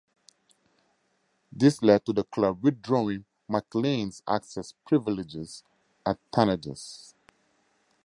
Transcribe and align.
This 1.51 1.83
led 1.83 2.03
to 2.07 2.13
the 2.13 2.23
club 2.23 2.63
withdrawing 2.63 3.25
McLean's 3.47 4.23
access 4.27 4.73
"privileges" 4.83 5.63
at 6.03 6.17
Tannadice. 6.31 7.13